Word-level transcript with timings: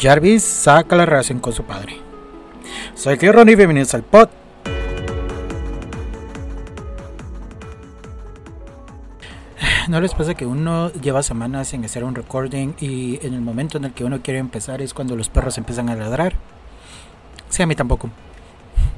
Jarvis 0.00 0.42
saca 0.42 0.96
la 0.96 1.04
relación 1.04 1.40
con 1.40 1.52
su 1.52 1.64
padre. 1.64 1.98
Soy 2.94 3.18
Tío 3.18 3.32
Ronnie, 3.32 3.54
bienvenidos 3.54 3.92
al 3.92 4.02
pod. 4.02 4.30
¿No 9.88 10.00
les 10.00 10.14
pasa 10.14 10.34
que 10.34 10.46
uno 10.46 10.90
lleva 10.92 11.22
semanas 11.22 11.68
sin 11.68 11.84
hacer 11.84 12.04
un 12.04 12.14
recording 12.14 12.72
y 12.80 13.18
en 13.26 13.34
el 13.34 13.42
momento 13.42 13.76
en 13.76 13.84
el 13.84 13.92
que 13.92 14.04
uno 14.04 14.22
quiere 14.22 14.38
empezar 14.38 14.80
es 14.80 14.94
cuando 14.94 15.16
los 15.16 15.28
perros 15.28 15.58
empiezan 15.58 15.90
a 15.90 15.96
ladrar? 15.96 16.32
Sí, 17.50 17.62
a 17.62 17.66
mí 17.66 17.74
tampoco. 17.74 18.08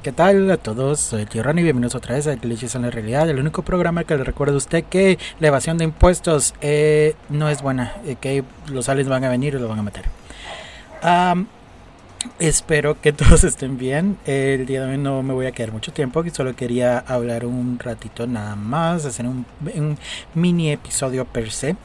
¿Qué 0.03 0.13
tal 0.13 0.49
a 0.51 0.57
todos? 0.57 1.01
Soy 1.01 1.25
Ronnie, 1.25 1.63
bienvenidos 1.63 1.95
otra 1.95 2.15
vez 2.15 2.27
a 2.27 2.35
Glitches 2.35 2.75
en 2.75 2.83
la 2.83 2.91
Realidad, 2.91 3.29
el 3.29 3.39
único 3.39 3.63
programa 3.63 4.05
que 4.05 4.15
le 4.15 4.23
recuerda 4.23 4.53
a 4.53 4.57
usted 4.57 4.85
que 4.85 5.17
la 5.41 5.47
evasión 5.47 5.77
de 5.77 5.83
impuestos 5.83 6.53
eh, 6.61 7.15
no 7.27 7.49
es 7.49 7.61
buena, 7.61 7.93
eh, 8.05 8.15
que 8.19 8.45
los 8.67 8.87
aliens 8.87 9.09
van 9.09 9.25
a 9.25 9.29
venir 9.29 9.55
y 9.55 9.59
lo 9.59 9.67
van 9.67 9.79
a 9.79 9.83
matar. 9.83 10.05
Espero 12.39 12.99
que 13.01 13.13
todos 13.13 13.43
estén 13.43 13.77
bien. 13.77 14.17
El 14.25 14.65
día 14.65 14.85
de 14.85 14.91
hoy 14.91 14.97
no 14.97 15.23
me 15.23 15.33
voy 15.33 15.45
a 15.45 15.51
quedar 15.51 15.71
mucho 15.71 15.91
tiempo, 15.91 16.23
solo 16.31 16.55
quería 16.55 16.99
hablar 16.99 17.45
un 17.45 17.79
ratito 17.79 18.27
nada 18.27 18.55
más, 18.55 19.05
hacer 19.05 19.25
un, 19.25 19.45
mini 20.33 20.71
episodio 20.71 21.25
per 21.25 21.51
se. 21.51 21.75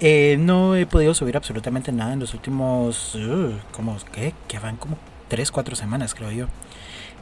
Eh, 0.00 0.36
no 0.38 0.76
he 0.76 0.86
podido 0.86 1.12
subir 1.12 1.36
absolutamente 1.36 1.90
nada 1.90 2.12
en 2.12 2.20
los 2.20 2.32
últimos, 2.32 3.16
uh, 3.16 3.52
como, 3.72 3.96
¿qué? 4.12 4.32
Que 4.46 4.58
van 4.60 4.76
como 4.76 4.96
3, 5.28 5.50
4 5.50 5.76
semanas 5.76 6.14
creo 6.14 6.30
yo. 6.30 6.46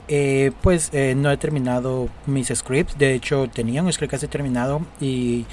Eh, 0.08 0.52
pues 0.62 0.90
eh, 0.92 1.14
no 1.16 1.30
he 1.30 1.36
terminado 1.36 2.08
mis 2.26 2.48
scripts. 2.48 2.96
De 2.98 3.14
hecho, 3.14 3.48
tenía 3.52 3.82
un 3.82 3.92
script 3.92 4.12
casi 4.12 4.28
terminado 4.28 4.82
y 5.00 5.46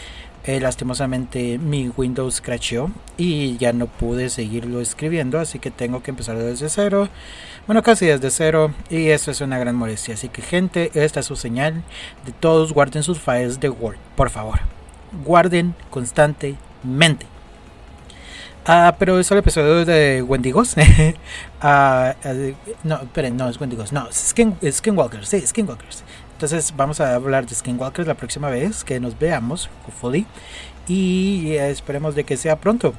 eh, 0.45 0.59
lastimosamente 0.59 1.58
mi 1.58 1.89
Windows 1.89 2.41
crashó 2.41 2.89
y 3.17 3.55
ya 3.58 3.72
no 3.72 3.88
pude 3.88 4.30
seguirlo 4.30 4.81
escribiendo. 4.81 5.39
Así 5.39 5.59
que 5.59 5.72
tengo 5.72 6.03
que 6.03 6.11
empezar 6.11 6.38
desde 6.38 6.69
cero. 6.69 7.09
Bueno, 7.66 7.81
casi 7.81 8.05
desde 8.05 8.30
cero. 8.30 8.73
Y 8.89 9.09
eso 9.09 9.31
es 9.31 9.41
una 9.41 9.58
gran 9.58 9.75
molestia. 9.75 10.16
Así 10.16 10.30
que, 10.30 10.41
gente, 10.41 10.91
esta 10.95 11.21
es 11.21 11.25
su 11.25 11.36
señal 11.36 11.83
de 12.25 12.33
todos 12.33 12.73
guarden 12.73 13.03
sus 13.03 13.19
files 13.19 13.59
de 13.59 13.69
Word. 13.69 13.97
Por 14.16 14.30
favor, 14.30 14.59
guarden 15.23 15.75
constantemente. 15.89 17.25
Ah, 18.66 18.95
pero 18.97 19.19
es 19.19 19.30
el 19.30 19.39
episodio 19.39 19.83
de 19.83 20.21
Wendigos. 20.21 20.75
ah, 21.61 22.16
no, 22.83 23.02
esperen, 23.02 23.36
no 23.36 23.49
es 23.49 23.59
Wendigos, 23.59 23.91
no, 23.91 24.08
Skin, 24.09 24.55
Skinwalkers, 24.66 25.27
sí, 25.27 25.41
Skinwalkers. 25.45 26.03
Entonces 26.34 26.73
vamos 26.76 27.00
a 27.00 27.16
hablar 27.16 27.45
de 27.45 27.56
Skinwalkers 27.56 28.08
la 28.08 28.16
próxima 28.16 28.50
vez 28.50 28.84
que 28.84 29.00
nos 29.00 29.17
veamos, 29.17 29.70
hopefully. 29.88 30.26
Y 30.88 31.53
esperemos 31.53 32.16
de 32.16 32.26
que 32.26 32.36
sea 32.36 32.58
pronto. 32.58 32.94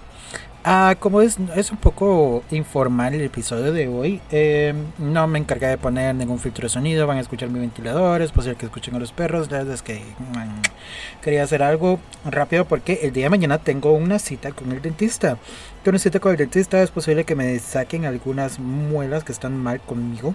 Ah, 0.66 0.96
como 0.98 1.20
es, 1.20 1.36
es 1.56 1.70
un 1.70 1.76
poco 1.76 2.42
informal 2.50 3.12
el 3.12 3.20
episodio 3.20 3.70
de 3.70 3.86
hoy, 3.86 4.22
em, 4.30 4.86
no 4.96 5.26
me 5.26 5.38
encargué 5.38 5.66
de 5.66 5.76
poner 5.76 6.14
ningún 6.14 6.38
filtro 6.38 6.62
de 6.62 6.70
sonido, 6.70 7.06
van 7.06 7.18
a 7.18 7.20
escuchar 7.20 7.50
mis 7.50 7.60
ventiladores, 7.60 8.32
posible 8.32 8.56
que 8.56 8.64
escuchen 8.64 8.94
a 8.94 8.98
los 8.98 9.12
perros, 9.12 9.50
la 9.50 9.58
verdad 9.58 9.74
es 9.74 9.82
que 9.82 9.96
mm, 9.96 11.20
quería 11.20 11.42
hacer 11.42 11.62
algo 11.62 11.98
rápido 12.24 12.64
porque 12.64 13.00
el 13.02 13.12
día 13.12 13.24
de 13.24 13.30
mañana 13.30 13.58
tengo 13.58 13.92
una 13.92 14.18
cita 14.18 14.52
con 14.52 14.72
el 14.72 14.80
dentista. 14.80 15.36
Tengo 15.82 15.96
una 15.96 15.98
cita 15.98 16.18
con 16.18 16.32
el 16.32 16.38
dentista, 16.38 16.82
es 16.82 16.90
posible 16.90 17.24
que 17.24 17.34
me 17.34 17.58
saquen 17.58 18.06
algunas 18.06 18.58
muelas 18.58 19.22
que 19.22 19.32
están 19.32 19.58
mal 19.58 19.82
conmigo, 19.82 20.34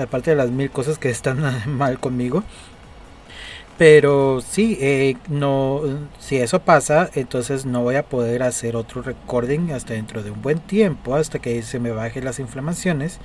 aparte 0.00 0.30
de 0.30 0.36
las 0.36 0.50
mil 0.50 0.70
cosas 0.70 0.98
que 0.98 1.10
están 1.10 1.40
mal 1.76 1.98
conmigo. 2.00 2.42
Pero 3.78 4.42
sí, 4.42 4.76
eh, 4.80 5.16
no, 5.28 5.80
si 6.18 6.36
eso 6.36 6.60
pasa, 6.60 7.08
entonces 7.14 7.64
no 7.64 7.82
voy 7.82 7.96
a 7.96 8.02
poder 8.02 8.42
hacer 8.42 8.76
otro 8.76 9.00
recording 9.00 9.70
hasta 9.72 9.94
dentro 9.94 10.22
de 10.22 10.30
un 10.30 10.42
buen 10.42 10.60
tiempo, 10.60 11.14
hasta 11.14 11.38
que 11.38 11.62
se 11.62 11.78
me 11.80 11.90
bajen 11.90 12.26
las 12.26 12.40
inflamaciones. 12.40 13.20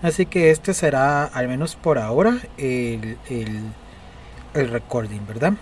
Así 0.00 0.24
que 0.24 0.50
este 0.50 0.72
será, 0.72 1.24
al 1.24 1.46
menos 1.48 1.76
por 1.76 1.98
ahora, 1.98 2.38
el, 2.56 3.18
el, 3.28 3.60
el 4.54 4.68
recording, 4.70 5.26
¿verdad? 5.26 5.52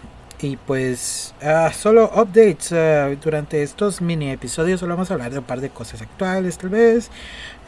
Y 0.42 0.58
pues 0.58 1.34
uh, 1.42 1.72
solo 1.72 2.10
updates 2.14 2.70
uh, 2.70 3.16
durante 3.22 3.62
estos 3.62 4.02
mini 4.02 4.30
episodios. 4.30 4.80
Solo 4.80 4.94
vamos 4.94 5.10
a 5.10 5.14
hablar 5.14 5.32
de 5.32 5.38
un 5.38 5.44
par 5.44 5.62
de 5.62 5.70
cosas 5.70 6.02
actuales, 6.02 6.58
tal 6.58 6.70
vez. 6.70 7.10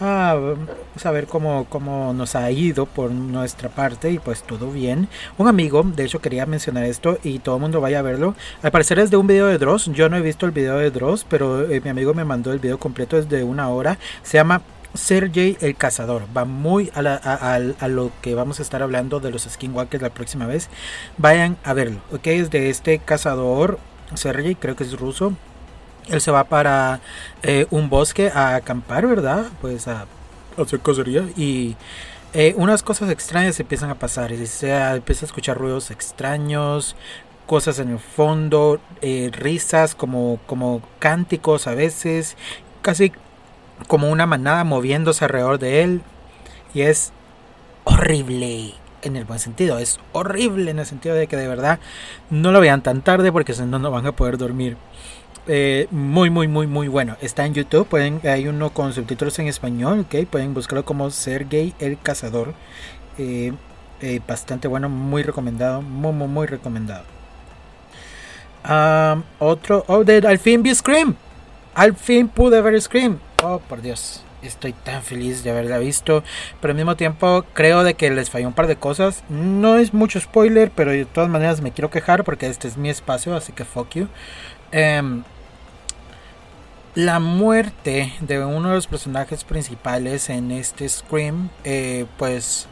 Uh, 0.01 0.55
saber 0.99 1.27
cómo, 1.27 1.67
cómo 1.71 2.13
nos 2.13 2.37
ha 2.37 2.51
ido 2.51 2.85
por 2.85 3.11
nuestra 3.11 3.71
parte 3.71 4.11
y 4.11 4.19
pues 4.19 4.43
todo 4.43 4.71
bien. 4.71 5.09
Un 5.39 5.49
amigo, 5.49 5.83
de 5.83 6.05
hecho 6.05 6.21
quería 6.21 6.45
mencionar 6.45 6.85
esto 6.85 7.19
y 7.25 7.39
todo 7.39 7.57
el 7.57 7.63
mundo 7.63 7.81
vaya 7.81 8.01
a 8.01 8.03
verlo. 8.03 8.35
Al 8.63 8.71
parecer 8.71 8.99
es 8.99 9.11
de 9.11 9.17
un 9.17 9.27
video 9.27 9.47
de 9.47 9.57
Dross. 9.57 9.87
Yo 9.93 10.11
no 10.11 10.19
he 10.19 10.21
visto 10.21 10.45
el 10.45 10.53
video 10.53 10.77
de 10.77 10.91
Dross, 10.91 11.25
pero 11.29 11.69
eh, 11.71 11.81
mi 11.81 11.89
amigo 11.89 12.13
me 12.13 12.25
mandó 12.25 12.53
el 12.53 12.59
video 12.59 12.79
completo, 12.79 13.17
es 13.17 13.31
de 13.31 13.45
una 13.45 13.71
hora. 13.71 13.99
Se 14.23 14.37
llama 14.37 14.61
Sergey 14.95 15.57
el 15.61 15.77
Cazador. 15.77 16.25
Va 16.37 16.45
muy 16.45 16.91
a, 16.95 17.89
lo 17.89 18.11
que 18.23 18.35
vamos 18.35 18.59
a 18.59 18.63
estar 18.63 18.83
hablando 18.83 19.21
de 19.21 19.31
los 19.31 19.43
Skinwalkers 19.43 20.03
la 20.03 20.11
próxima 20.11 20.47
vez. 20.47 20.69
Vayan 21.17 21.57
a 21.65 21.73
verlo. 21.73 22.01
Ok, 22.13 22.27
es 22.29 22.51
de 22.51 22.71
este 22.71 22.99
cazador, 22.99 23.79
Sergey, 24.15 24.55
creo 24.55 24.77
que 24.77 24.85
es 24.85 24.99
ruso. 24.99 25.33
Él 26.09 26.21
se 26.21 26.31
va 26.31 26.45
para 26.45 27.01
eh, 27.43 27.67
un 27.71 27.91
bosque 27.91 28.31
a 28.35 28.55
acampar, 28.55 29.07
¿verdad? 29.07 29.47
Pues 29.61 29.89
a 29.89 30.07
hacer 30.57 30.81
cosería. 30.81 31.29
Y 31.37 31.77
eh, 32.33 32.55
unas 32.57 32.83
cosas 32.83 33.11
extrañas 33.11 33.61
empiezan 33.61 33.91
a 33.91 33.99
pasar. 33.99 34.35
Se 34.47 34.71
empieza 34.73 35.25
a 35.25 35.29
escuchar 35.29 35.59
ruidos 35.59 35.91
extraños, 35.91 36.97
cosas 37.47 37.79
en 37.79 37.91
el 37.91 37.99
fondo, 37.99 38.81
eh, 39.03 39.31
risas 39.33 39.95
como, 39.95 40.41
como 40.47 40.83
cánticos 40.99 41.67
a 41.67 41.75
veces. 41.75 42.37
Casi 42.81 43.13
como 43.87 44.11
una 44.11 44.27
manada 44.27 44.65
moviéndose 44.65 45.25
alrededor 45.25 45.59
de 45.59 45.83
él. 45.83 46.03
Y 46.75 46.83
es 46.83 47.13
horrible 47.85 48.75
en 49.03 49.17
el 49.17 49.25
buen 49.25 49.39
sentido. 49.39 49.79
Es 49.79 49.99
horrible 50.13 50.71
en 50.71 50.79
el 50.79 50.87
sentido 50.87 51.15
de 51.15 51.27
que 51.27 51.37
de 51.37 51.49
verdad 51.49 51.79
no 52.31 52.53
lo 52.53 52.61
vean 52.61 52.83
tan 52.83 53.03
tarde 53.03 53.33
porque 53.33 53.55
si 53.55 53.63
no 53.63 53.79
no 53.79 53.91
van 53.91 54.07
a 54.07 54.13
poder 54.13 54.39
dormir. 54.39 54.77
Eh, 55.47 55.89
muy 55.91 56.29
muy 56.29 56.47
muy 56.47 56.67
muy 56.67 56.89
bueno. 56.89 57.17
Está 57.23 57.47
en 57.47 57.55
YouTube. 57.55 57.87
Pueden, 57.87 58.21
hay 58.25 58.49
uno 58.49 58.71
con 58.71 58.93
subtítulos 58.93 59.39
en 59.39 59.49
español. 59.49 60.01
Okay, 60.01 60.27
pueden 60.27 60.55
buscarlo 60.55 60.85
como 60.85 61.11
Sergey 61.11 61.75
el 61.79 61.99
Cazador. 61.99 62.55
Eh, 63.17 63.53
eh, 64.01 64.21
bastante 64.27 64.69
bueno, 64.69 64.89
muy 64.89 65.23
recomendado. 65.23 65.81
Muy 65.83 66.13
muy 66.13 66.29
muy 66.29 66.47
recomendado. 66.47 67.05
Um, 68.69 69.23
otro. 69.39 69.85
Oh, 69.87 70.05
de, 70.05 70.19
al 70.27 70.39
fin 70.39 70.63
Scream. 70.75 71.17
Al 71.79 71.95
fin 71.95 72.27
pude 72.27 72.61
ver 72.61 72.83
Scream. 72.83 73.21
Oh, 73.45 73.61
por 73.61 73.83
Dios. 73.83 74.25
Estoy 74.43 74.73
tan 74.73 75.01
feliz 75.05 75.45
de 75.45 75.51
haberla 75.51 75.79
visto. 75.79 76.25
Pero 76.61 76.73
al 76.73 76.77
mismo 76.77 76.97
tiempo 76.97 77.45
creo 77.55 77.85
de 77.85 77.95
que 77.95 78.11
les 78.11 78.31
falló 78.31 78.49
un 78.49 78.53
par 78.53 78.67
de 78.67 78.75
cosas. 78.75 79.23
No 79.29 79.79
es 79.79 79.95
mucho 79.95 80.19
spoiler, 80.19 80.73
pero 80.75 80.91
de 80.91 81.05
todas 81.05 81.31
maneras 81.31 81.61
me 81.61 81.71
quiero 81.71 81.89
quejar 81.89 82.25
porque 82.25 82.49
este 82.49 82.67
es 82.67 82.77
mi 82.77 82.91
espacio, 82.91 83.37
así 83.37 83.53
que 83.53 83.65
fuck 83.65 83.91
you. 83.95 84.09
Em, 84.73 85.23
la 86.97 87.21
muerte 87.21 88.13
de 88.23 88.45
uno 88.45 88.71
de 88.71 88.75
los 88.75 88.89
personajes 88.89 89.45
principales 89.45 90.31
en 90.31 90.51
este 90.51 90.89
Scream, 90.89 91.49
eh, 91.63 92.07
pues 92.17 92.67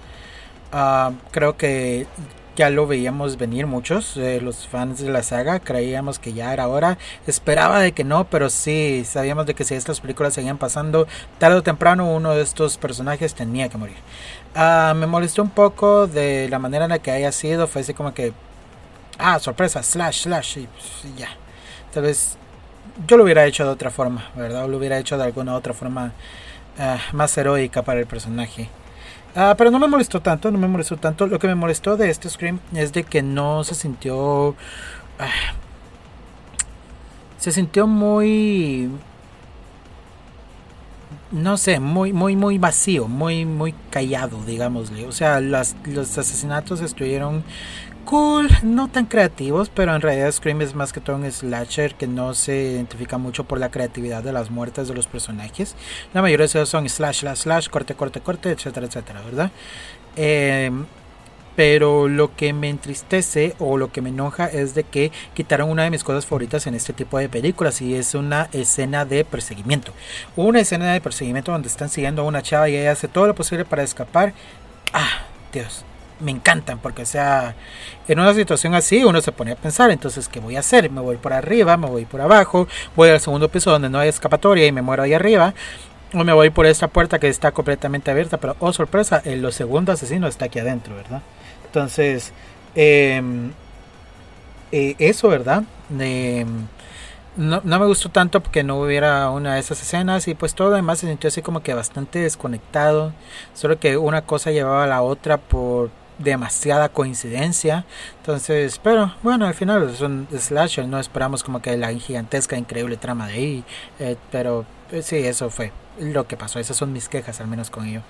ah, 0.72 1.12
creo 1.30 1.56
que 1.56 2.08
ya 2.56 2.70
lo 2.70 2.86
veíamos 2.86 3.36
venir 3.36 3.66
muchos, 3.66 4.16
eh, 4.16 4.40
los 4.40 4.66
fans 4.66 5.00
de 5.00 5.10
la 5.10 5.22
saga, 5.22 5.60
creíamos 5.60 6.18
que 6.18 6.32
ya 6.32 6.52
era 6.52 6.68
hora, 6.68 6.98
esperaba 7.26 7.80
de 7.80 7.92
que 7.92 8.02
no, 8.02 8.24
pero 8.24 8.50
sí, 8.50 9.04
sabíamos 9.04 9.46
de 9.46 9.54
que 9.54 9.64
si 9.64 9.74
estas 9.74 10.00
películas 10.00 10.34
seguían 10.34 10.58
pasando, 10.58 11.06
tarde 11.38 11.58
o 11.58 11.62
temprano 11.62 12.10
uno 12.10 12.34
de 12.34 12.42
estos 12.42 12.78
personajes 12.78 13.34
tenía 13.34 13.68
que 13.68 13.78
morir. 13.78 13.96
Ah, 14.54 14.94
me 14.96 15.06
molestó 15.06 15.42
un 15.42 15.50
poco 15.50 16.06
de 16.06 16.48
la 16.48 16.58
manera 16.58 16.86
en 16.86 16.90
la 16.90 16.98
que 16.98 17.10
haya 17.10 17.30
sido, 17.30 17.66
fue 17.66 17.82
así 17.82 17.92
como 17.94 18.14
que, 18.14 18.32
ah, 19.18 19.38
sorpresa, 19.38 19.82
slash, 19.82 20.22
slash, 20.22 20.58
y, 20.58 20.66
pues, 20.66 21.16
ya. 21.16 21.28
Tal 21.92 22.04
vez 22.04 22.38
yo 23.06 23.16
lo 23.18 23.24
hubiera 23.24 23.44
hecho 23.44 23.64
de 23.64 23.70
otra 23.70 23.90
forma, 23.90 24.30
¿verdad? 24.34 24.64
O 24.64 24.68
lo 24.68 24.78
hubiera 24.78 24.98
hecho 24.98 25.18
de 25.18 25.24
alguna 25.24 25.54
otra 25.54 25.74
forma 25.74 26.12
ah, 26.78 26.98
más 27.12 27.36
heroica 27.36 27.82
para 27.82 28.00
el 28.00 28.06
personaje. 28.06 28.68
Ah, 29.34 29.54
pero 29.56 29.70
no 29.70 29.78
me 29.78 29.86
molestó 29.86 30.22
tanto, 30.22 30.50
no 30.50 30.58
me 30.58 30.66
molestó 30.66 30.96
tanto. 30.96 31.26
Lo 31.26 31.38
que 31.38 31.46
me 31.46 31.54
molestó 31.54 31.96
de 31.96 32.08
este 32.08 32.28
Scream 32.30 32.58
es 32.74 32.92
de 32.92 33.04
que 33.04 33.22
no 33.22 33.64
se 33.64 33.74
sintió... 33.74 34.54
Ah, 35.18 35.54
se 37.38 37.52
sintió 37.52 37.86
muy... 37.86 38.90
No 41.30 41.56
sé, 41.58 41.80
muy, 41.80 42.12
muy, 42.12 42.34
muy 42.36 42.56
vacío, 42.56 43.08
muy, 43.08 43.44
muy 43.44 43.74
callado, 43.90 44.42
digámosle. 44.46 45.06
O 45.06 45.12
sea, 45.12 45.40
los 45.40 45.74
asesinatos 46.18 46.80
estuvieron 46.80 47.44
cool, 48.06 48.48
no 48.62 48.88
tan 48.88 49.04
creativos, 49.04 49.68
pero 49.68 49.94
en 49.94 50.00
realidad 50.00 50.32
Scream 50.32 50.62
es 50.62 50.74
más 50.74 50.92
que 50.92 51.00
todo 51.00 51.16
un 51.16 51.30
slasher 51.30 51.94
que 51.94 52.06
no 52.06 52.32
se 52.32 52.72
identifica 52.72 53.18
mucho 53.18 53.44
por 53.44 53.58
la 53.60 53.70
creatividad 53.70 54.22
de 54.22 54.32
las 54.32 54.50
muertes 54.50 54.88
de 54.88 54.94
los 54.94 55.06
personajes. 55.06 55.74
La 56.14 56.22
mayoría 56.22 56.46
de 56.46 56.58
ellos 56.58 56.68
son 56.68 56.88
slash, 56.88 57.20
slash, 57.20 57.40
slash, 57.40 57.68
corte, 57.68 57.94
corte, 57.94 58.20
corte, 58.20 58.50
etcétera, 58.50 58.86
etcétera, 58.86 59.20
¿verdad? 59.22 59.50
Eh, 60.16 60.70
pero 61.56 62.06
lo 62.08 62.36
que 62.36 62.52
me 62.52 62.68
entristece 62.68 63.56
o 63.58 63.78
lo 63.78 63.90
que 63.90 64.02
me 64.02 64.10
enoja 64.10 64.46
es 64.46 64.74
de 64.74 64.84
que 64.84 65.10
quitaron 65.34 65.70
una 65.70 65.84
de 65.84 65.90
mis 65.90 66.04
cosas 66.04 66.26
favoritas 66.26 66.66
en 66.66 66.74
este 66.74 66.92
tipo 66.92 67.18
de 67.18 67.28
películas 67.28 67.80
y 67.80 67.94
es 67.94 68.14
una 68.14 68.48
escena 68.52 69.04
de 69.04 69.24
perseguimiento. 69.24 69.92
Una 70.36 70.60
escena 70.60 70.92
de 70.92 71.00
perseguimiento 71.00 71.52
donde 71.52 71.68
están 71.68 71.88
siguiendo 71.88 72.22
a 72.22 72.26
una 72.26 72.42
chava 72.42 72.68
y 72.68 72.76
ella 72.76 72.92
hace 72.92 73.08
todo 73.08 73.26
lo 73.26 73.34
posible 73.34 73.64
para 73.64 73.82
escapar. 73.82 74.34
Ah, 74.92 75.22
Dios, 75.52 75.84
me 76.20 76.30
encantan 76.30 76.78
porque 76.78 77.02
o 77.02 77.06
sea 77.06 77.54
en 78.08 78.18
una 78.18 78.32
situación 78.34 78.74
así 78.74 79.04
uno 79.04 79.20
se 79.20 79.32
pone 79.32 79.52
a 79.52 79.56
pensar 79.56 79.90
entonces 79.90 80.28
qué 80.28 80.40
voy 80.40 80.56
a 80.56 80.60
hacer 80.60 80.90
me 80.90 81.00
voy 81.00 81.16
por 81.16 81.32
arriba 81.32 81.76
me 81.76 81.86
voy 81.86 82.04
por 82.06 82.20
abajo 82.20 82.68
voy 82.94 83.10
al 83.10 83.20
segundo 83.20 83.48
piso 83.50 83.70
donde 83.70 83.90
no 83.90 83.98
hay 83.98 84.08
escapatoria 84.08 84.66
y 84.66 84.72
me 84.72 84.82
muero 84.82 85.02
ahí 85.02 85.12
arriba 85.12 85.54
o 86.14 86.24
me 86.24 86.32
voy 86.32 86.50
por 86.50 86.66
esta 86.66 86.88
puerta 86.88 87.18
que 87.18 87.28
está 87.28 87.52
completamente 87.52 88.10
abierta 88.10 88.38
pero 88.38 88.56
oh 88.60 88.72
sorpresa 88.72 89.20
el 89.24 89.52
segundo 89.52 89.92
asesino 89.92 90.26
está 90.26 90.46
aquí 90.46 90.58
adentro 90.58 90.94
verdad 90.94 91.20
entonces 91.66 92.32
eh, 92.74 93.22
eso 94.70 95.28
verdad 95.28 95.64
no, 97.36 97.60
no, 97.62 97.78
me 97.78 97.86
gustó 97.86 98.08
tanto 98.08 98.40
porque 98.40 98.62
no 98.62 98.80
hubiera 98.80 99.28
una 99.30 99.54
de 99.54 99.60
esas 99.60 99.82
escenas 99.82 100.26
y 100.26 100.34
pues 100.34 100.54
todo 100.54 100.72
además 100.72 101.00
se 101.00 101.06
sintió 101.06 101.28
así 101.28 101.42
como 101.42 101.62
que 101.62 101.74
bastante 101.74 102.20
desconectado 102.20 103.12
solo 103.52 103.78
que 103.78 103.98
una 103.98 104.22
cosa 104.22 104.52
llevaba 104.52 104.84
a 104.84 104.86
la 104.86 105.02
otra 105.02 105.36
por 105.36 105.90
demasiada 106.18 106.88
coincidencia. 106.88 107.84
Entonces, 108.18 108.80
pero 108.82 109.14
bueno, 109.22 109.46
al 109.46 109.54
final 109.54 109.88
es 109.90 110.00
un 110.00 110.26
slasher, 110.36 110.86
no 110.86 110.98
esperamos 110.98 111.42
como 111.42 111.60
que 111.60 111.76
la 111.76 111.92
gigantesca, 111.92 112.56
increíble 112.56 112.96
trama 112.96 113.26
de 113.28 113.32
ahí. 113.32 113.64
Eh, 113.98 114.16
pero 114.30 114.64
eh, 114.90 115.02
sí, 115.02 115.16
eso 115.16 115.50
fue 115.50 115.72
lo 115.98 116.26
que 116.26 116.36
pasó. 116.36 116.58
Esas 116.58 116.76
son 116.76 116.92
mis 116.92 117.08
quejas, 117.08 117.40
al 117.40 117.46
menos 117.46 117.70
con 117.70 117.86
ello. 117.86 118.02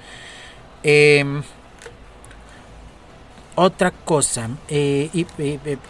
Eh, 0.82 1.42
otra 3.56 3.90
cosa, 3.90 4.50
eh, 4.68 5.08
y, 5.14 5.26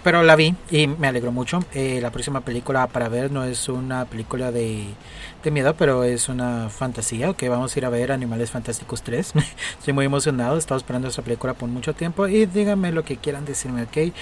pero 0.05 0.23
la 0.23 0.37
vi 0.37 0.55
y 0.71 0.87
me 0.87 1.09
alegró 1.09 1.33
mucho. 1.33 1.65
Eh, 1.75 1.99
la 2.01 2.11
próxima 2.11 2.41
película 2.41 2.87
para 2.87 3.09
ver 3.09 3.33
no 3.33 3.45
es 3.45 3.69
una 3.69 4.05
película 4.05 4.53
de, 4.53 4.87
de, 5.43 5.51
miedo, 5.51 5.75
pero 5.75 6.05
es 6.05 6.29
una 6.29 6.71
fantasía. 6.71 7.29
Ok, 7.29 7.43
vamos 7.49 7.75
a 7.75 7.79
ir 7.79 7.85
a 7.85 7.89
ver 7.91 8.13
Animales 8.13 8.53
Fantásticos 8.53 9.03
3. 9.03 9.33
Estoy 9.79 9.93
muy 9.93 10.07
emocionado, 10.07 10.55
he 10.55 10.59
estado 10.59 10.79
esperando 10.79 11.09
esta 11.09 11.23
película 11.23 11.55
por 11.55 11.69
mucho 11.69 11.93
tiempo. 11.93 12.29
Y 12.29 12.47
díganme 12.47 12.93
lo 12.93 13.05
que 13.05 13.17
quieran 13.17 13.45
decirme, 13.45 13.83
ok. 13.83 14.15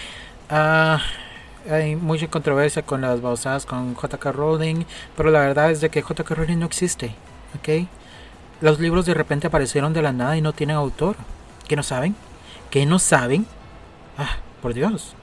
Uh, 0.50 1.70
hay 1.70 1.96
mucha 1.96 2.29
controversia 2.29 2.82
con 2.82 3.02
las 3.02 3.20
basadas 3.20 3.67
con 3.67 3.94
JK 3.94 4.25
Rowling, 4.25 4.85
pero 5.17 5.31
la 5.31 5.41
verdad 5.41 5.70
es 5.70 5.82
de 5.82 5.91
que 5.91 6.00
JK 6.00 6.31
Rowling 6.31 6.58
no 6.58 6.67
existe, 6.67 7.14
ok. 7.58 7.87
Los 8.62 8.81
libros 8.81 9.05
de 9.05 9.12
repente 9.12 9.49
aparecieron 9.49 9.93
de 9.93 10.00
la 10.00 10.12
nada 10.12 10.37
y 10.37 10.41
no 10.41 10.55
tienen 10.55 10.76
autor. 10.76 11.17
¿Qué 11.69 11.76
no 11.76 11.82
saben? 11.82 12.14
Que 12.74 12.86
no 12.86 12.98
saben. 12.98 13.46
Ah, 14.18 14.36
por 14.60 14.74
Dios. 14.74 15.14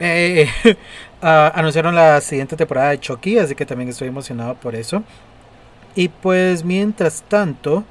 Eh, 0.00 0.48
ah, 1.20 1.52
anunciaron 1.54 1.94
la 1.94 2.22
siguiente 2.22 2.56
temporada 2.56 2.88
de 2.88 3.00
Chucky, 3.00 3.36
así 3.36 3.54
que 3.54 3.66
también 3.66 3.90
estoy 3.90 4.08
emocionado 4.08 4.54
por 4.54 4.74
eso. 4.74 5.02
Y 5.94 6.08
pues 6.08 6.64
mientras 6.64 7.22
tanto, 7.24 7.84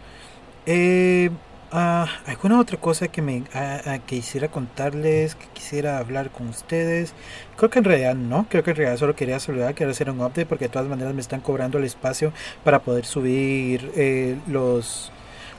eh, 0.65 1.29
ah, 1.71 2.07
¿alguna 2.25 2.59
otra 2.59 2.79
cosa 2.79 3.09
que 3.09 3.21
me 3.21 3.43
ah, 3.53 3.99
quisiera 4.07 4.47
contarles, 4.47 5.35
que 5.35 5.45
quisiera 5.53 5.99
hablar 5.99 6.31
con 6.31 6.47
ustedes? 6.49 7.13
Creo 7.57 7.69
que 7.69 7.77
en 7.77 7.85
realidad 7.85 8.15
no, 8.15 8.47
creo 8.49 8.63
que 8.63 8.71
en 8.71 8.77
realidad 8.77 8.97
solo 8.97 9.15
quería 9.15 9.39
saludar, 9.39 9.75
quiero 9.75 9.91
hacer 9.91 10.09
un 10.09 10.19
update 10.19 10.47
porque 10.47 10.65
de 10.65 10.69
todas 10.69 10.87
maneras 10.87 11.13
me 11.13 11.21
están 11.21 11.41
cobrando 11.41 11.77
el 11.77 11.83
espacio 11.83 12.33
para 12.63 12.79
poder 12.79 13.05
subir 13.05 13.91
eh, 13.95 14.35
los 14.47 15.11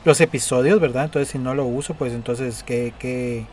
los 0.05 0.21
episodios, 0.21 0.81
¿verdad? 0.81 1.05
Entonces 1.05 1.29
si 1.29 1.39
no 1.39 1.55
lo 1.55 1.65
uso, 1.65 1.95
pues 1.95 2.13
entonces 2.13 2.63
qué, 2.63 2.93
qué, 2.99 3.47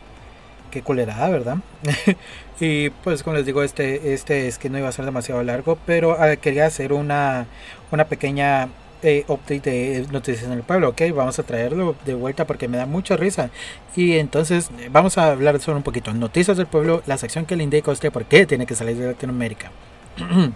qué 0.70 0.82
colerada, 0.82 1.28
¿verdad? 1.28 1.58
y 2.60 2.90
pues 2.90 3.22
como 3.22 3.36
les 3.36 3.46
digo, 3.46 3.62
este, 3.62 4.14
este 4.14 4.48
es 4.48 4.58
que 4.58 4.70
no 4.70 4.78
iba 4.78 4.88
a 4.88 4.92
ser 4.92 5.04
demasiado 5.04 5.42
largo, 5.42 5.78
pero 5.86 6.16
ah, 6.20 6.36
quería 6.36 6.66
hacer 6.66 6.92
una, 6.92 7.46
una 7.90 8.04
pequeña 8.04 8.68
eh, 9.02 9.24
update 9.28 9.70
de 9.70 10.06
noticias 10.10 10.44
en 10.44 10.52
el 10.52 10.62
pueblo, 10.62 10.90
ok, 10.90 11.02
vamos 11.14 11.38
a 11.38 11.42
traerlo 11.42 11.96
de 12.04 12.14
vuelta 12.14 12.46
porque 12.46 12.68
me 12.68 12.76
da 12.76 12.86
mucha 12.86 13.16
risa. 13.16 13.50
Y 13.96 14.18
entonces 14.18 14.70
vamos 14.90 15.16
a 15.18 15.30
hablar 15.30 15.58
solo 15.60 15.78
un 15.78 15.82
poquito. 15.82 16.12
Noticias 16.12 16.56
del 16.56 16.66
pueblo, 16.66 17.02
la 17.06 17.16
sección 17.16 17.46
que 17.46 17.56
le 17.56 17.64
indica 17.64 17.90
a 17.90 17.94
usted 17.94 18.12
por 18.12 18.26
qué 18.26 18.46
tiene 18.46 18.66
que 18.66 18.74
salir 18.74 18.96
de 18.96 19.06
Latinoamérica. 19.06 19.70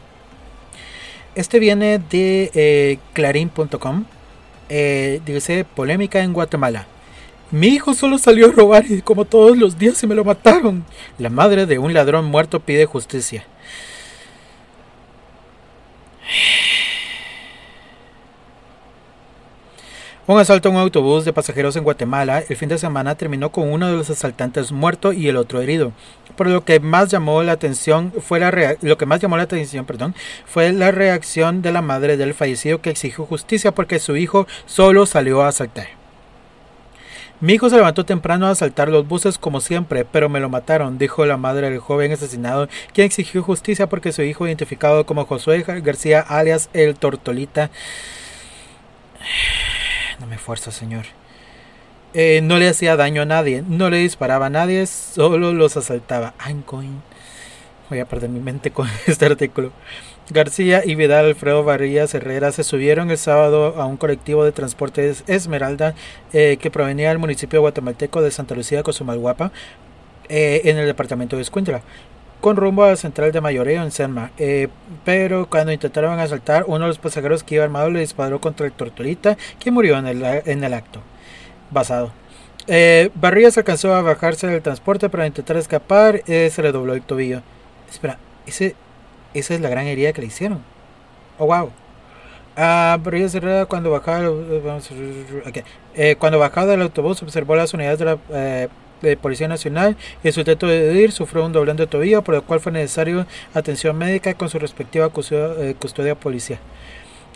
Este 1.35 1.59
viene 1.59 1.99
de 1.99 2.53
eh, 2.55 2.99
clarín.com 3.13 4.05
eh, 4.69 5.21
dice 5.25 5.65
polémica 5.65 6.23
en 6.23 6.33
Guatemala. 6.33 6.87
Mi 7.51 7.69
hijo 7.69 7.95
solo 7.95 8.19
salió 8.19 8.49
a 8.49 8.53
robar 8.53 8.85
y 8.89 9.01
como 9.03 9.25
todos 9.25 9.57
los 9.57 9.79
días 9.79 9.97
se 9.97 10.07
me 10.07 10.15
lo 10.15 10.25
mataron. 10.25 10.85
La 11.19 11.31
madre 11.31 11.67
de 11.67 11.79
un 11.79 11.95
ladrón 11.95 12.25
muerto 12.25 12.61
pide 12.61 12.87
justicia. 12.87 13.47
Un 20.27 20.39
asalto 20.39 20.71
a 20.71 20.73
un 20.73 20.79
autobús 20.79 21.27
de 21.27 21.35
pasajeros 21.35 21.77
en 21.77 21.85
Guatemala 21.85 22.43
el 22.49 22.57
fin 22.57 22.71
de 22.71 22.79
semana 22.79 23.15
terminó 23.15 23.53
con 23.53 23.71
uno 23.71 23.89
de 23.89 23.93
los 23.93 24.09
asaltantes 24.09 24.73
muerto 24.73 25.13
y 25.13 25.29
el 25.29 25.37
otro 25.37 25.61
herido. 25.61 25.93
Por 26.35 26.49
lo 26.49 26.65
que 26.65 26.81
más 26.81 27.11
llamó 27.11 27.43
la 27.43 27.53
atención 27.53 28.11
fue 28.21 28.41
la 28.41 28.77
lo 28.81 28.97
que 28.97 29.05
más 29.05 29.21
llamó 29.21 29.37
la 29.37 29.43
atención, 29.43 29.85
perdón, 29.85 30.15
fue 30.47 30.73
la 30.73 30.93
reacción 30.93 31.61
de 31.61 31.73
la 31.73 31.83
madre 31.83 32.17
del 32.17 32.33
fallecido 32.33 32.81
que 32.81 32.89
exigió 32.89 33.27
justicia 33.27 33.73
porque 33.73 33.99
su 33.99 34.17
hijo 34.17 34.47
solo 34.65 35.05
salió 35.05 35.43
a 35.43 35.49
asaltar. 35.49 35.89
Mi 37.41 37.53
hijo 37.53 37.69
se 37.69 37.77
levantó 37.77 38.07
temprano 38.07 38.47
a 38.47 38.53
asaltar 38.53 38.89
los 38.89 39.07
buses 39.07 39.37
como 39.37 39.61
siempre, 39.61 40.07
pero 40.07 40.31
me 40.31 40.41
lo 40.41 40.49
mataron, 40.49 40.97
dijo 40.97 41.27
la 41.27 41.37
madre 41.37 41.69
del 41.69 41.81
joven 41.81 42.13
asesinado, 42.13 42.71
quien 42.95 43.05
exigió 43.05 43.43
justicia 43.43 43.91
porque 43.91 44.13
su 44.13 44.23
hijo, 44.23 44.47
identificado 44.47 45.05
como 45.05 45.27
Josué 45.27 45.63
García 45.83 46.21
alias 46.21 46.71
el 46.73 46.95
Tortolita, 46.95 47.71
no 50.21 50.27
me 50.27 50.37
esfuerzo, 50.37 50.71
señor. 50.71 51.05
Eh, 52.13 52.41
no 52.43 52.59
le 52.59 52.69
hacía 52.69 52.97
daño 52.97 53.23
a 53.23 53.25
nadie, 53.25 53.65
no 53.67 53.91
le 53.91 53.99
disparaba 53.99 54.47
a 54.47 54.51
nadie, 54.51 54.87
solo 54.87 55.53
los 55.53 55.77
asaltaba. 55.77 56.35
I'm 56.47 56.63
Voy 57.91 57.99
a 57.99 58.07
perder 58.07 58.31
mi 58.31 58.41
mente 58.41 58.71
con 58.71 58.89
este 59.07 59.27
artículo. 59.27 59.73
García 60.31 60.83
y 60.85 60.95
Vidal 60.95 61.27
Alfredo 61.27 61.65
Barrías 61.65 62.15
Herrera 62.15 62.51
se 62.51 62.65
subieron 62.65 63.11
el 63.11 63.19
sábado 63.19 63.75
a 63.77 63.85
un 63.85 63.99
colectivo 63.99 64.45
de 64.45 64.53
transportes 64.53 65.23
Esmeralda 65.27 65.95
eh, 66.33 66.57
que 66.59 66.71
provenía 66.71 67.11
del 67.11 67.19
municipio 67.19 67.61
guatemalteco 67.61 68.23
de 68.23 68.31
Santa 68.31 68.55
Lucía, 68.55 68.83
Cosumalguapa, 68.83 69.53
eh, 70.31 70.63
en 70.65 70.79
el 70.79 70.87
departamento 70.87 71.37
de 71.37 71.43
Escuintla 71.43 71.83
con 72.45 72.57
rumbo 72.57 72.85
a 72.85 72.91
la 72.91 72.97
central 72.97 73.33
de 73.33 73.41
mayoreo 73.41 73.83
en 73.83 73.91
Selma. 73.91 74.31
Eh, 74.37 74.69
pero 75.03 75.49
cuando 75.49 75.73
intentaron 75.73 76.21
asaltar, 76.21 76.65
uno 76.67 76.81
de 76.81 76.89
los 76.89 76.99
pasajeros 76.99 77.43
que 77.43 77.55
iba 77.55 77.65
armado 77.65 77.89
le 77.89 78.01
disparó 78.01 78.39
contra 78.39 78.67
el 78.67 78.73
torturita, 78.73 79.39
que 79.59 79.71
murió 79.71 79.97
en 79.97 80.07
el, 80.07 80.23
en 80.23 80.63
el 80.63 80.75
acto. 80.75 81.01
Basado. 81.71 82.13
Eh, 82.67 83.09
Barrías 83.15 83.57
alcanzó 83.57 83.95
a 83.95 84.03
bajarse 84.03 84.47
del 84.47 84.61
transporte 84.61 85.09
para 85.09 85.27
intentar 85.27 85.57
escapar, 85.57 86.21
eh, 86.27 86.51
se 86.53 86.61
le 86.61 86.71
dobló 86.71 86.93
el 86.93 87.01
tobillo. 87.01 87.41
Espera, 87.91 88.19
ese, 88.47 88.77
esa 89.33 89.55
es 89.55 89.63
la 89.63 89.71
gran 89.71 89.87
herida 89.87 90.13
que 90.13 90.21
le 90.21 90.27
hicieron. 90.27 90.59
Oh, 91.39 91.47
wow. 91.47 91.71
Ah, 92.59 92.99
Barrías 93.03 93.35
cuando 93.69 93.91
bajaba, 93.91 94.29
eh, 95.95 96.17
cuando 96.19 96.39
bajaba 96.39 96.67
del 96.67 96.83
autobús 96.83 97.23
observó 97.23 97.57
las 97.57 97.73
unidades 97.73 98.01
de 98.01 98.05
la 98.05 98.69
de 99.03 99.17
Policía 99.17 99.49
Nacional 99.49 99.97
y 100.23 100.33
su 100.33 100.41
intento 100.41 100.67
de 100.67 100.91
huir 100.91 101.13
sufrió 101.13 101.45
un 101.45 101.53
doblón 101.53 101.77
de 101.77 101.87
tobillo, 101.87 102.23
por 102.23 102.35
lo 102.35 102.43
cual 102.43 102.61
fue 102.61 102.73
necesario 102.73 103.27
atención 103.53 103.97
médica 103.97 104.35
con 104.35 104.49
su 104.49 104.59
respectiva 104.59 105.11
eh, 105.31 105.75
custodia, 105.79 106.15
policial. 106.15 106.59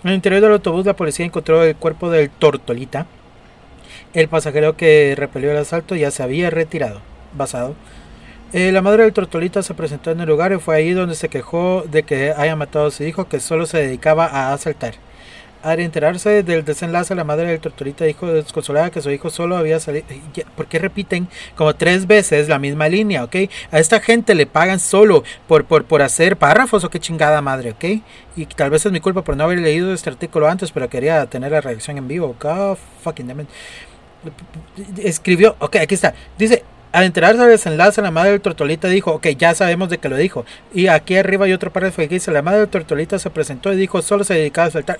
En 0.04 0.10
el 0.10 0.16
interior 0.16 0.40
del 0.40 0.52
autobús, 0.52 0.86
la 0.86 0.94
policía 0.94 1.26
encontró 1.26 1.62
el 1.64 1.76
cuerpo 1.76 2.10
del 2.10 2.30
Tortolita. 2.30 3.06
El 4.14 4.28
pasajero 4.28 4.76
que 4.76 5.14
repelió 5.16 5.50
el 5.50 5.56
asalto 5.56 5.96
ya 5.96 6.10
se 6.10 6.22
había 6.22 6.50
retirado. 6.50 7.00
Basado. 7.34 7.74
Eh, 8.52 8.72
la 8.72 8.80
madre 8.80 9.02
del 9.02 9.12
Tortolita 9.12 9.62
se 9.62 9.74
presentó 9.74 10.10
en 10.10 10.20
el 10.20 10.28
lugar 10.28 10.52
y 10.52 10.58
fue 10.58 10.76
ahí 10.76 10.92
donde 10.92 11.14
se 11.14 11.28
quejó 11.28 11.84
de 11.86 12.04
que 12.04 12.32
haya 12.34 12.56
matado 12.56 12.86
a 12.86 12.90
su 12.90 13.04
hijo 13.04 13.28
que 13.28 13.40
solo 13.40 13.66
se 13.66 13.78
dedicaba 13.78 14.26
a 14.26 14.54
asaltar. 14.54 14.94
Al 15.62 15.80
enterarse 15.80 16.42
del 16.44 16.64
desenlace, 16.64 17.14
la 17.14 17.24
madre 17.24 17.48
del 17.48 17.58
torturita 17.58 18.04
dijo 18.04 18.26
desconsolada 18.28 18.90
que 18.90 19.02
su 19.02 19.10
hijo 19.10 19.28
solo 19.28 19.56
había 19.56 19.80
salido. 19.80 20.06
¿Por 20.56 20.66
qué 20.66 20.78
repiten 20.78 21.28
como 21.56 21.74
tres 21.74 22.06
veces 22.06 22.48
la 22.48 22.60
misma 22.60 22.88
línea, 22.88 23.24
ok? 23.24 23.36
A 23.72 23.80
esta 23.80 24.00
gente 24.00 24.36
le 24.36 24.46
pagan 24.46 24.78
solo 24.78 25.24
por, 25.48 25.64
por, 25.64 25.84
por 25.84 26.02
hacer 26.02 26.36
párrafos 26.36 26.84
o 26.84 26.90
qué 26.90 27.00
chingada 27.00 27.42
madre, 27.42 27.72
ok? 27.72 27.84
Y 28.36 28.46
tal 28.46 28.70
vez 28.70 28.86
es 28.86 28.92
mi 28.92 29.00
culpa 29.00 29.22
por 29.22 29.36
no 29.36 29.44
haber 29.44 29.58
leído 29.58 29.92
este 29.92 30.10
artículo 30.10 30.48
antes, 30.48 30.70
pero 30.70 30.88
quería 30.88 31.26
tener 31.26 31.50
la 31.50 31.60
reacción 31.60 31.98
en 31.98 32.06
vivo. 32.06 32.36
God 32.40 32.78
fucking 33.02 33.28
Escribió, 34.98 35.56
ok, 35.58 35.76
aquí 35.76 35.94
está. 35.94 36.14
Dice, 36.36 36.64
al 36.92 37.04
enterarse 37.04 37.38
del 37.38 37.50
desenlace, 37.50 38.00
la 38.00 38.10
madre 38.10 38.30
del 38.32 38.40
tortolita 38.40 38.88
dijo, 38.88 39.12
ok, 39.12 39.28
ya 39.28 39.54
sabemos 39.54 39.90
de 39.90 39.98
que 39.98 40.08
lo 40.08 40.16
dijo. 40.16 40.44
Y 40.72 40.86
aquí 40.86 41.16
arriba 41.16 41.44
hay 41.44 41.52
otro 41.52 41.72
párrafo 41.72 42.02
que 42.02 42.08
dice, 42.08 42.30
la 42.30 42.42
madre 42.42 42.60
del 42.60 42.68
tortolita 42.68 43.18
se 43.18 43.30
presentó 43.30 43.72
y 43.72 43.76
dijo, 43.76 44.00
solo 44.02 44.24
se 44.24 44.34
dedicaba 44.34 44.68
a 44.68 44.70
saltar. 44.70 44.98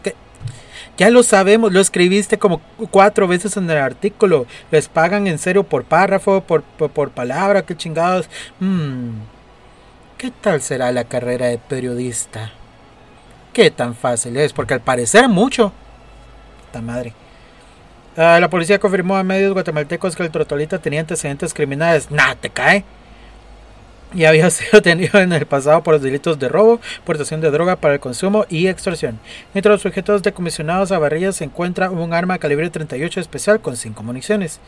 Ya 0.98 1.10
lo 1.10 1.22
sabemos, 1.22 1.72
lo 1.72 1.80
escribiste 1.80 2.38
como 2.38 2.60
cuatro 2.90 3.28
veces 3.28 3.56
en 3.56 3.70
el 3.70 3.78
artículo. 3.78 4.46
Les 4.70 4.88
pagan 4.88 5.26
en 5.26 5.38
serio 5.38 5.62
por 5.62 5.84
párrafo, 5.84 6.40
por, 6.42 6.62
por, 6.62 7.10
palabra, 7.10 7.62
qué 7.62 7.76
chingados. 7.76 8.28
Hmm, 8.58 9.20
¿Qué 10.18 10.32
tal 10.32 10.60
será 10.60 10.90
la 10.90 11.04
carrera 11.04 11.46
de 11.46 11.58
periodista? 11.58 12.50
¿Qué 13.52 13.70
tan 13.70 13.94
fácil 13.94 14.36
es? 14.36 14.52
Porque 14.52 14.74
al 14.74 14.80
parecer 14.80 15.28
mucho. 15.28 15.72
Esta 16.66 16.82
madre. 16.82 17.14
Ah, 18.20 18.40
la 18.40 18.50
policía 18.50 18.80
confirmó 18.80 19.16
a 19.16 19.22
medios 19.22 19.52
guatemaltecos 19.52 20.16
que 20.16 20.24
el 20.24 20.32
trotolita 20.32 20.80
tenía 20.80 20.98
antecedentes 20.98 21.54
criminales. 21.54 22.10
Nah, 22.10 22.34
te 22.34 22.50
cae 22.50 22.84
y 24.12 24.24
había 24.24 24.50
sido 24.50 24.70
detenido 24.72 25.20
en 25.20 25.32
el 25.32 25.46
pasado 25.46 25.84
por 25.84 25.94
los 25.94 26.02
delitos 26.02 26.36
de 26.36 26.48
robo, 26.48 26.80
portación 27.04 27.40
de 27.40 27.52
droga 27.52 27.76
para 27.76 27.94
el 27.94 28.00
consumo 28.00 28.44
y 28.48 28.66
extorsión. 28.66 29.20
Entre 29.54 29.70
los 29.70 29.82
sujetos 29.82 30.24
decomisionados 30.24 30.90
a 30.90 30.98
Barrillas 30.98 31.36
se 31.36 31.44
encuentra 31.44 31.90
un 31.90 32.12
arma 32.12 32.38
calibre 32.38 32.68
38 32.70 33.20
especial 33.20 33.60
con 33.60 33.76
5 33.76 34.02
municiones. 34.02 34.58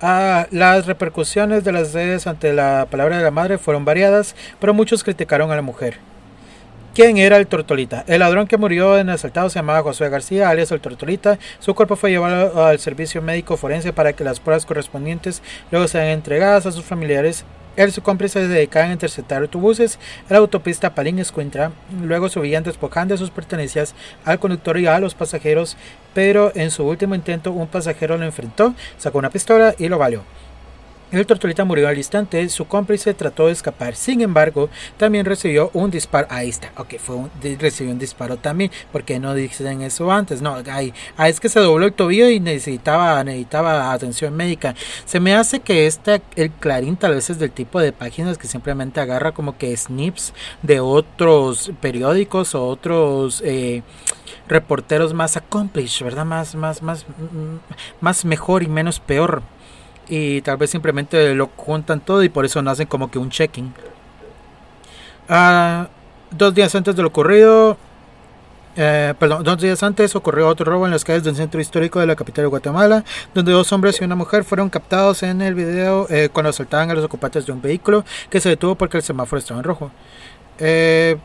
Ah, 0.00 0.46
las 0.50 0.86
repercusiones 0.86 1.64
de 1.64 1.72
las 1.72 1.92
redes 1.92 2.26
ante 2.26 2.54
la 2.54 2.86
palabra 2.90 3.18
de 3.18 3.24
la 3.24 3.30
madre 3.30 3.58
fueron 3.58 3.84
variadas, 3.84 4.34
pero 4.60 4.72
muchos 4.72 5.04
criticaron 5.04 5.50
a 5.50 5.56
la 5.56 5.62
mujer. 5.62 5.98
¿Quién 6.98 7.16
era 7.16 7.36
el 7.36 7.46
Tortolita? 7.46 8.02
El 8.08 8.18
ladrón 8.18 8.48
que 8.48 8.56
murió 8.56 8.98
en 8.98 9.08
el 9.08 9.14
asaltado 9.14 9.48
se 9.48 9.60
llamaba 9.60 9.84
Josué 9.84 10.08
García, 10.08 10.50
alias 10.50 10.72
el 10.72 10.80
Tortolita. 10.80 11.38
Su 11.60 11.72
cuerpo 11.72 11.94
fue 11.94 12.10
llevado 12.10 12.66
al 12.66 12.80
servicio 12.80 13.22
médico 13.22 13.56
forense 13.56 13.92
para 13.92 14.14
que 14.14 14.24
las 14.24 14.40
pruebas 14.40 14.66
correspondientes 14.66 15.40
luego 15.70 15.86
sean 15.86 16.06
entregadas 16.06 16.66
a 16.66 16.72
sus 16.72 16.84
familiares 16.84 17.44
él 17.76 17.90
y 17.90 17.92
su 17.92 18.02
cómplice 18.02 18.40
se 18.40 18.48
dedicaban 18.48 18.90
a 18.90 18.94
interceptar 18.94 19.42
autobuses 19.42 20.00
en 20.28 20.34
la 20.34 20.38
autopista 20.38 20.96
Palín-Escuintra. 20.96 21.70
Luego 22.02 22.28
subían 22.28 22.64
despojando 22.64 23.16
sus 23.16 23.30
pertenencias 23.30 23.94
al 24.24 24.40
conductor 24.40 24.76
y 24.78 24.88
a 24.88 24.98
los 24.98 25.14
pasajeros, 25.14 25.76
pero 26.14 26.50
en 26.56 26.72
su 26.72 26.84
último 26.84 27.14
intento 27.14 27.52
un 27.52 27.68
pasajero 27.68 28.18
lo 28.18 28.24
enfrentó, 28.24 28.74
sacó 28.96 29.18
una 29.18 29.30
pistola 29.30 29.76
y 29.78 29.88
lo 29.88 29.98
valió. 29.98 30.24
El 31.10 31.26
tortolita 31.26 31.64
murió 31.64 31.88
al 31.88 31.96
instante, 31.96 32.46
su 32.50 32.66
cómplice 32.66 33.14
trató 33.14 33.46
de 33.46 33.52
escapar, 33.52 33.94
sin 33.94 34.20
embargo, 34.20 34.68
también 34.98 35.24
recibió 35.24 35.70
un 35.72 35.90
disparo. 35.90 36.26
Ahí 36.28 36.50
está, 36.50 36.70
ok, 36.76 36.98
fue 36.98 37.16
un, 37.16 37.30
recibió 37.58 37.92
un 37.92 37.98
disparo 37.98 38.36
también, 38.36 38.70
porque 38.92 39.18
no 39.18 39.32
dicen 39.32 39.80
eso 39.80 40.12
antes, 40.12 40.42
no, 40.42 40.56
ahí, 40.70 40.92
ah, 41.16 41.30
es 41.30 41.40
que 41.40 41.48
se 41.48 41.60
dobló 41.60 41.86
el 41.86 41.94
tobillo 41.94 42.28
y 42.28 42.40
necesitaba, 42.40 43.24
necesitaba 43.24 43.90
atención 43.92 44.36
médica. 44.36 44.74
Se 45.06 45.18
me 45.18 45.34
hace 45.34 45.60
que 45.60 45.86
este, 45.86 46.20
el 46.36 46.50
Clarín 46.50 46.98
tal 46.98 47.14
vez 47.14 47.30
es 47.30 47.38
del 47.38 47.52
tipo 47.52 47.80
de 47.80 47.92
páginas 47.92 48.36
que 48.36 48.46
simplemente 48.46 49.00
agarra 49.00 49.32
como 49.32 49.56
que 49.56 49.74
snips 49.74 50.34
de 50.62 50.80
otros 50.80 51.72
periódicos 51.80 52.54
o 52.54 52.66
otros 52.66 53.42
eh, 53.46 53.82
reporteros 54.46 55.14
más 55.14 55.38
accomplished, 55.38 56.04
¿verdad? 56.04 56.26
Más, 56.26 56.54
más, 56.54 56.82
más, 56.82 57.06
mm, 57.06 57.56
más 58.02 58.26
mejor 58.26 58.62
y 58.62 58.68
menos 58.68 59.00
peor 59.00 59.42
y 60.08 60.40
tal 60.42 60.56
vez 60.56 60.70
simplemente 60.70 61.34
lo 61.34 61.50
juntan 61.56 62.00
todo 62.00 62.22
y 62.22 62.28
por 62.28 62.44
eso 62.44 62.62
no 62.62 62.70
hacen 62.70 62.86
como 62.86 63.10
que 63.10 63.18
un 63.18 63.30
checking. 63.30 63.72
Ah, 65.28 65.88
dos 66.30 66.54
días 66.54 66.74
antes 66.74 66.96
de 66.96 67.02
lo 67.02 67.08
ocurrido, 67.08 67.76
eh, 68.76 69.12
perdón, 69.18 69.42
dos 69.42 69.60
días 69.60 69.82
antes 69.82 70.14
ocurrió 70.14 70.46
otro 70.46 70.70
robo 70.70 70.86
en 70.86 70.92
las 70.92 71.04
calles 71.04 71.24
del 71.24 71.34
centro 71.36 71.60
histórico 71.60 71.98
de 72.00 72.06
la 72.06 72.16
capital 72.16 72.44
de 72.44 72.48
Guatemala, 72.48 73.04
donde 73.34 73.52
dos 73.52 73.72
hombres 73.72 74.00
y 74.00 74.04
una 74.04 74.14
mujer 74.14 74.44
fueron 74.44 74.70
captados 74.70 75.22
en 75.22 75.42
el 75.42 75.54
video 75.54 76.06
eh, 76.10 76.28
cuando 76.32 76.50
asaltaban 76.50 76.90
a 76.90 76.94
los 76.94 77.04
ocupantes 77.04 77.44
de 77.44 77.52
un 77.52 77.60
vehículo 77.60 78.04
que 78.30 78.40
se 78.40 78.50
detuvo 78.50 78.76
porque 78.76 78.98
el 78.98 79.02
semáforo 79.02 79.40
estaba 79.40 79.58
en 79.58 79.64
rojo. 79.64 79.90
Eh, 80.58 81.16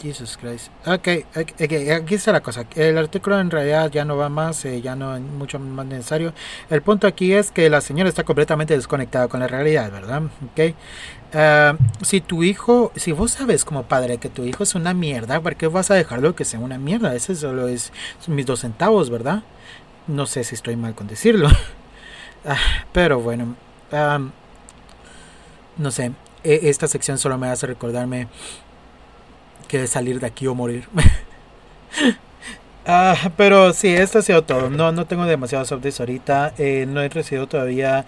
Jesus 0.00 0.36
Christ. 0.36 0.68
Ok, 0.86 1.08
aquí 1.34 2.14
está 2.14 2.32
la 2.32 2.40
cosa. 2.40 2.64
El 2.74 2.98
artículo 2.98 3.40
en 3.40 3.50
realidad 3.50 3.90
ya 3.90 4.04
no 4.04 4.16
va 4.16 4.28
más, 4.28 4.64
eh, 4.64 4.80
ya 4.80 4.96
no 4.96 5.16
es 5.16 5.22
mucho 5.22 5.58
más 5.58 5.86
necesario. 5.86 6.32
El 6.70 6.82
punto 6.82 7.06
aquí 7.06 7.32
es 7.32 7.50
que 7.50 7.68
la 7.70 7.80
señora 7.80 8.08
está 8.08 8.24
completamente 8.24 8.74
desconectada 8.74 9.28
con 9.28 9.40
la 9.40 9.48
realidad, 9.48 9.90
¿verdad? 9.90 10.22
Ok. 10.22 10.74
Ah, 11.34 11.76
si 12.02 12.20
tu 12.20 12.42
hijo, 12.42 12.92
si 12.94 13.12
vos 13.12 13.32
sabes 13.32 13.64
como 13.64 13.84
padre 13.84 14.18
que 14.18 14.28
tu 14.28 14.44
hijo 14.44 14.62
es 14.62 14.74
una 14.74 14.92
mierda, 14.94 15.40
¿por 15.40 15.56
qué 15.56 15.66
vas 15.66 15.90
a 15.90 15.94
dejarlo 15.94 16.34
que 16.34 16.44
sea 16.44 16.60
una 16.60 16.78
mierda? 16.78 17.14
Ese 17.14 17.34
solo 17.34 17.68
es 17.68 17.92
mis 18.26 18.46
dos 18.46 18.60
centavos, 18.60 19.10
¿verdad? 19.10 19.42
No 20.06 20.26
sé 20.26 20.44
si 20.44 20.54
estoy 20.54 20.76
mal 20.76 20.94
con 20.94 21.06
decirlo. 21.06 21.48
Ah, 22.44 22.56
pero 22.92 23.20
bueno, 23.20 23.54
no 25.78 25.90
sé. 25.92 26.10
E, 26.42 26.60
esta 26.64 26.88
sección 26.88 27.18
solo 27.18 27.38
me 27.38 27.48
hace 27.48 27.66
recordarme 27.68 28.26
que 29.62 29.86
salir 29.86 30.20
de 30.20 30.26
aquí 30.26 30.46
o 30.46 30.54
morir. 30.54 30.88
Ah, 32.84 33.30
pero 33.36 33.72
sí, 33.72 33.88
esto 33.94 34.18
ha 34.18 34.22
sido 34.22 34.42
todo. 34.42 34.68
No, 34.68 34.90
no 34.90 35.06
tengo 35.06 35.24
demasiados 35.24 35.70
updates 35.70 36.00
ahorita. 36.00 36.52
Eh, 36.58 36.84
no 36.88 37.00
he 37.00 37.08
recibido 37.08 37.46
todavía. 37.46 38.06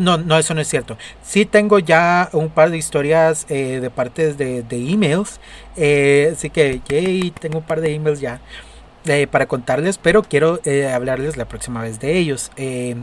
no, 0.00 0.16
no, 0.16 0.38
eso 0.38 0.54
no 0.54 0.62
es 0.62 0.68
cierto. 0.68 0.96
Sí 1.22 1.44
tengo 1.44 1.78
ya 1.78 2.30
un 2.32 2.48
par 2.48 2.70
de 2.70 2.78
historias 2.78 3.44
eh, 3.50 3.80
de 3.80 3.90
partes 3.90 4.38
de, 4.38 4.62
de 4.62 4.76
emails. 4.90 5.40
Eh, 5.76 6.30
así 6.32 6.48
que, 6.48 6.80
yay, 6.88 7.32
tengo 7.32 7.58
un 7.58 7.64
par 7.64 7.82
de 7.82 7.94
emails 7.94 8.20
ya. 8.20 8.40
Eh, 9.06 9.26
para 9.26 9.44
contarles, 9.44 9.98
pero 9.98 10.22
quiero 10.22 10.60
eh, 10.64 10.90
hablarles 10.90 11.36
la 11.36 11.44
próxima 11.44 11.82
vez 11.82 12.00
de 12.00 12.16
ellos. 12.16 12.50
Eh, 12.56 12.96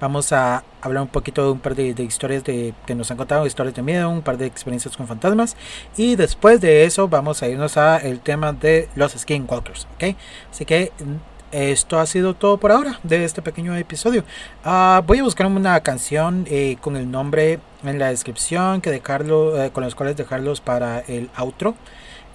vamos 0.00 0.32
a 0.32 0.62
hablar 0.80 1.02
un 1.02 1.08
poquito 1.08 1.42
de 1.42 1.50
un 1.50 1.58
par 1.58 1.74
de, 1.74 1.90
historias 2.04 2.44
de, 2.44 2.72
que 2.86 2.94
nos 2.94 3.10
han 3.10 3.16
contado, 3.16 3.44
historias 3.44 3.74
de 3.74 3.82
miedo, 3.82 4.08
un 4.10 4.22
par 4.22 4.38
de 4.38 4.46
experiencias 4.46 4.96
con 4.96 5.08
fantasmas. 5.08 5.56
Y 5.96 6.14
después 6.14 6.60
de 6.60 6.84
eso 6.84 7.08
vamos 7.08 7.42
a 7.42 7.48
irnos 7.48 7.76
a 7.76 7.96
el 7.96 8.20
tema 8.20 8.52
de 8.52 8.88
los 8.94 9.10
skinwalkers. 9.10 9.88
¿ok? 9.96 10.14
Así 10.52 10.64
que 10.64 10.92
mm, 11.00 11.16
esto 11.50 11.98
ha 11.98 12.06
sido 12.06 12.34
todo 12.34 12.58
por 12.58 12.70
ahora 12.70 13.00
de 13.02 13.24
este 13.24 13.42
pequeño 13.42 13.74
episodio. 13.76 14.22
Ah, 14.64 15.02
voy 15.04 15.18
a 15.18 15.24
buscar 15.24 15.48
una 15.48 15.80
canción 15.80 16.46
con 16.80 16.94
el 16.94 17.10
nombre 17.10 17.58
en 17.82 17.98
la 17.98 18.10
descripción 18.10 18.80
que 18.80 18.90
dejarlo, 18.90 19.72
con 19.72 19.82
los 19.82 19.96
cuales 19.96 20.16
dejarlos 20.16 20.60
para 20.60 21.00
el 21.08 21.28
outro. 21.34 21.74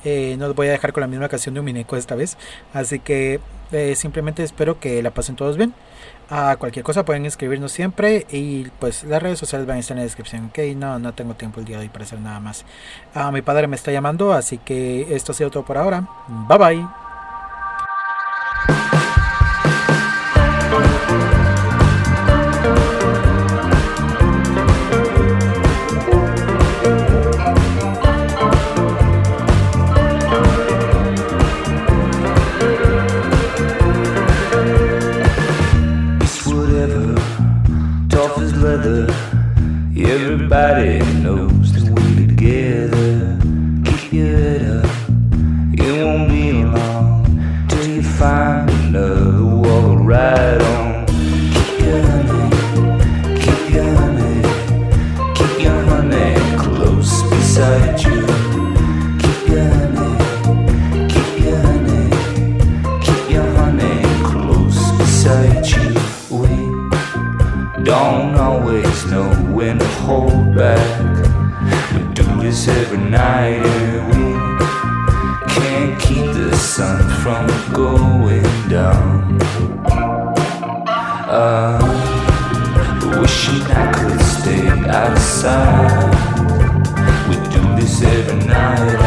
Eh, 0.03 0.35
no 0.37 0.47
los 0.47 0.55
voy 0.55 0.67
a 0.67 0.71
dejar 0.71 0.93
con 0.93 1.01
la 1.01 1.07
misma 1.07 1.29
canción 1.29 1.53
de 1.53 1.59
un 1.59 1.65
mineco 1.65 1.95
esta 1.95 2.15
vez. 2.15 2.37
Así 2.73 2.99
que 2.99 3.39
eh, 3.71 3.95
simplemente 3.95 4.43
espero 4.43 4.79
que 4.79 5.01
la 5.01 5.11
pasen 5.11 5.35
todos 5.35 5.57
bien. 5.57 5.73
A 6.29 6.55
cualquier 6.57 6.83
cosa 6.83 7.05
pueden 7.05 7.25
escribirnos 7.25 7.71
siempre 7.71 8.25
y 8.31 8.63
pues 8.79 9.03
las 9.03 9.21
redes 9.21 9.37
sociales 9.37 9.67
van 9.67 9.77
a 9.77 9.79
estar 9.79 9.95
en 9.95 9.99
la 9.99 10.03
descripción. 10.03 10.45
Ok, 10.45 10.59
no, 10.75 10.97
no 10.99 11.13
tengo 11.13 11.35
tiempo 11.35 11.59
el 11.59 11.65
día 11.65 11.77
de 11.77 11.83
hoy 11.83 11.89
para 11.89 12.05
hacer 12.05 12.19
nada 12.19 12.39
más. 12.39 12.65
a 13.13 13.31
mi 13.31 13.41
padre 13.41 13.67
me 13.67 13.75
está 13.75 13.91
llamando, 13.91 14.33
así 14.33 14.57
que 14.57 15.13
esto 15.15 15.31
ha 15.31 15.35
sido 15.35 15.51
todo 15.51 15.63
por 15.65 15.77
ahora. 15.77 16.07
Bye 16.47 16.57
bye. 16.57 17.02
better. 44.59 44.92
Sun 76.93 77.09
from 77.23 77.73
going 77.73 78.43
down. 78.69 79.39
Uh, 81.27 81.79
wishing 83.19 83.61
I 83.63 83.91
could 83.93 84.21
stay 84.21 84.67
outside. 84.89 86.13
We 87.27 87.35
do 87.51 87.61
this 87.75 88.01
every 88.03 88.47
night. 88.47 89.02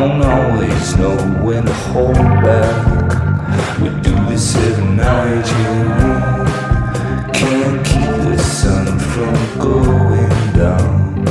don't 0.00 0.22
always 0.22 0.96
know 0.96 1.16
when 1.44 1.64
to 1.64 1.72
hold 1.72 2.14
back. 2.14 3.80
We 3.80 3.88
do 4.02 4.14
this 4.28 4.56
every 4.56 4.86
night, 4.96 5.46
yeah. 5.46 7.30
Can't 7.32 7.86
keep 7.86 8.14
the 8.28 8.38
sun 8.38 8.98
from 8.98 9.34
going 9.58 10.52
down. 10.52 11.24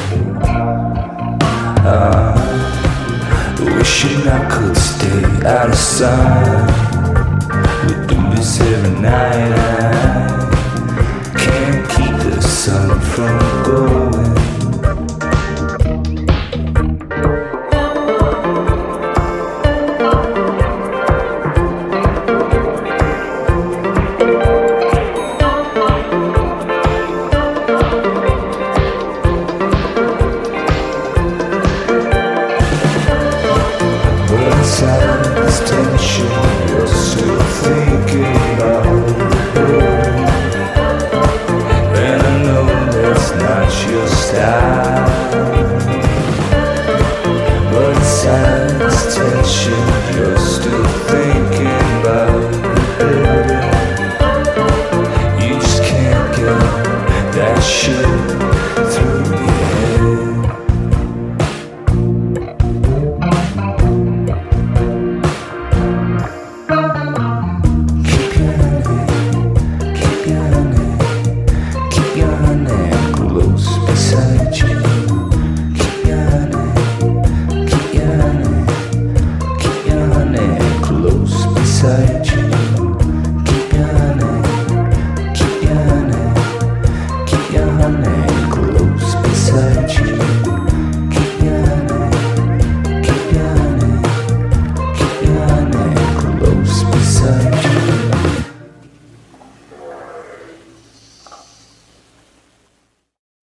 I 1.85 2.43
wishing 3.77 4.27
I 4.27 4.39
could 4.49 4.77
stay 4.77 5.23
out 5.45 5.69
of 5.69 5.75
sight. 5.75 6.71
We 7.85 7.93
do 8.07 8.19
this 8.33 8.61
every 8.61 8.95
night. 9.01 9.51
I 9.57 11.33
can't 11.43 11.89
keep 11.89 12.15
the 12.31 12.41
sun 12.41 12.99
from 13.11 13.39
going. 13.63 13.92